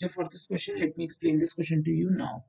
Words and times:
structure 0.00 0.14
for 0.14 0.28
this 0.30 0.46
question. 0.46 0.80
Let 0.80 0.96
me 0.96 1.04
explain 1.04 1.38
this 1.38 1.52
question 1.52 1.84
to 1.84 1.90
you 1.90 2.10
now. 2.10 2.44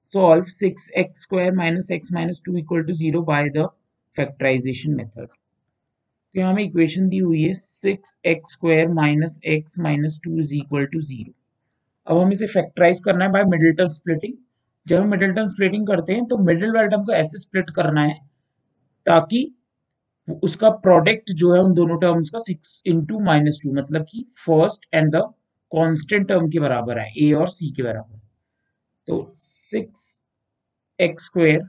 Solve 0.00 0.46
6x 0.46 1.16
square 1.16 1.52
minus 1.52 1.90
x 1.90 2.10
minus 2.10 2.40
2 2.40 2.56
equal 2.58 2.84
to 2.84 2.94
0 2.94 3.22
by 3.22 3.48
the 3.48 3.68
factorization 4.16 4.96
method. 4.96 5.28
तो 6.34 6.40
यहाँ 6.40 6.52
हमें 6.52 6.62
equation 6.62 7.08
दी 7.08 7.18
हुई 7.18 7.42
है 7.42 7.52
six 7.54 8.16
x 8.26 8.50
square 8.52 8.88
minus 8.94 9.38
x 9.52 9.78
minus 9.80 10.18
two 10.24 10.38
is 10.40 10.54
equal 10.54 10.86
to 10.86 11.00
zero 11.00 11.32
अब 12.06 12.18
हम 12.18 12.32
इसे 12.32 12.46
factorise 12.46 13.00
करना 13.04 13.24
है 13.24 13.32
बाय 13.32 13.44
मिडिल 13.50 13.72
टर्म 13.76 13.86
स्प्लिटिंग 13.92 14.34
जब 14.86 15.00
हम 15.00 15.08
मिडिल 15.10 15.32
टर्म 15.34 15.46
स्प्लिटिंग 15.50 15.86
करते 15.86 16.14
हैं 16.14 16.24
तो 16.28 16.38
मिडिल 16.48 16.74
वाले 16.74 16.88
टर्म 16.88 17.04
को 17.04 17.12
ऐसे 17.12 17.38
स्प्लिट 17.38 17.70
करना 17.76 18.02
है, 18.02 18.18
ताकि 19.06 19.40
उसका 20.42 20.70
प्रोडक्ट 20.84 21.32
जो 21.40 21.54
है 21.54 21.60
उन 21.62 21.74
दोनों 21.74 21.98
टर्म्स 22.00 22.30
का 22.30 22.38
सिक्स 22.44 22.82
इंटू 22.86 23.20
माइनस 23.30 23.60
टू 23.64 23.72
मतलब 23.74 24.06
कि 24.10 24.24
first 24.44 24.86
and 24.94 25.14
the 25.16 25.22
constant 25.72 26.28
term 26.28 26.48
के 26.50 26.60
बराबर 26.60 26.98
है 26.98 27.10
ए 27.18 27.32
और 27.34 27.48
सी 27.48 27.70
के 27.72 27.82
बराबर 27.82 28.18
तो 29.08 29.30
सिक्स 29.36 30.04
एक्स 30.98 31.24
स्क्वेयर 31.24 31.60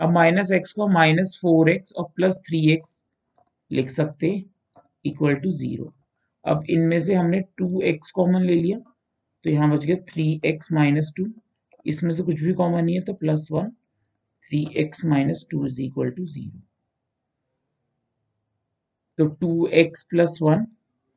अब 0.00 0.12
माइनस 0.12 0.50
एक्स 0.52 0.72
को 0.72 0.88
माइनस 0.90 1.38
फोर 1.42 1.70
एक्स 1.70 1.92
और 1.92 2.04
प्लस 2.16 2.40
थ्री 2.46 2.60
एक्स 2.72 3.02
लिख 3.70 3.90
सकते 3.90 4.28
इक्वल 5.04 5.34
टू 5.36 5.50
ज़ीरो 5.52 5.92
अब 6.44 6.64
इनमें 6.70 6.98
से 7.00 7.14
हमने 7.14 7.40
टू 7.58 7.80
एक्स 7.84 8.10
कॉमन 8.10 8.42
ले 8.42 8.54
लिया 8.54 8.78
तो 9.44 9.50
यहाँ 9.50 9.70
बच 9.70 9.84
गया 9.84 9.96
थ्री 10.08 10.28
एक्स 10.44 10.72
माइनस 10.72 11.12
टू 11.16 11.26
इसमें 11.86 12.10
से 12.12 12.22
कुछ 12.22 12.40
भी 12.42 12.52
कॉमन 12.54 12.84
नहीं 12.84 12.94
है 12.94 13.02
तो 13.02 13.12
plus 13.14 13.48
one 13.52 13.70
three 14.50 14.66
x 14.76 15.04
minus 15.04 15.46
two 15.50 15.66
is 15.66 15.82
equal 15.82 16.10
to 16.10 16.24
zero 16.26 16.60
तो 19.18 19.26
टू 19.36 19.66
एक्स 19.74 20.02
प्लस 20.04 20.38
वन 20.42 20.66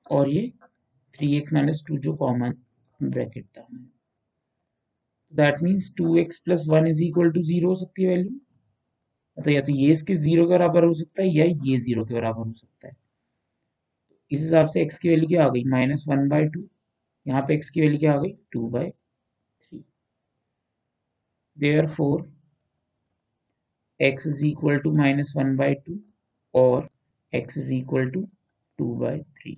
और 0.10 0.30
ये 0.30 0.52
थ्री 1.20 1.36
एक्स 1.38 1.54
माइनस 1.54 1.84
टू 1.88 1.98
जो 1.98 2.16
कॉमन 2.18 2.54
ब्रैकेट 3.00 3.46
था। 3.58 3.68
That 5.34 5.62
means 5.64 5.94
two 5.98 6.16
x 6.18 6.40
plus 6.44 6.66
one 6.70 6.88
is 6.88 7.04
equal 7.04 7.32
to 7.32 7.42
zero 7.44 7.70
हो 7.70 7.76
सकती 7.76 8.04
है 8.04 8.10
वैल्यू 8.10 8.32
मतलब 9.38 9.54
या 9.54 9.62
तो 9.62 9.72
ये 9.72 9.92
इसके 9.92 10.16
ज़ीरो 10.16 10.46
के 10.48 10.54
बराबर 10.54 10.84
हो 10.84 10.94
सकता 10.94 11.24
है 11.24 11.30
या 11.30 11.46
ये 11.46 11.78
ज़ीरो 11.78 12.06
के 12.06 12.14
बराबर 12.14 12.48
हो 12.48 12.54
सकता 12.54 12.88
है। 12.88 12.96
इस 14.32 14.40
हिसाब 14.42 14.68
से 14.68 14.82
एक्स 14.82 15.00
की 15.00 15.10
वैल्यू 15.10 15.28
क्या 15.28 15.46
आ 15.46 15.50
गई? 15.50 15.64
माइनस 15.70 16.06
वन 16.10 16.28
बाय 16.30 16.46
टू 16.54 16.68
यहाँ 17.26 17.42
पे 17.48 17.54
एक्स 17.56 17.70
की 17.70 17.82
वैल्यू 17.82 18.00
क्या 18.00 18.14
आ 18.14 18.22
गई? 18.22 18.34
Two 18.52 18.68
by 18.70 18.90
three 18.90 19.84
there 21.58 21.88
four 21.96 22.30
x 24.00 24.28
is 24.28 24.46
equal 24.46 24.78
to 24.80 24.94
minus 24.98 25.34
one 25.38 25.56
by 25.58 25.74
two 25.88 26.00
और 26.54 26.90
x 27.34 27.58
is 27.58 27.72
equal 27.72 28.08
to 28.12 28.22
2 28.80 28.86
by 29.00 29.10
3. 29.40 29.58